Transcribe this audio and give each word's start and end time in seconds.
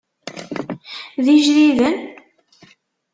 D 1.23 1.25
ijdiden? 1.35 1.97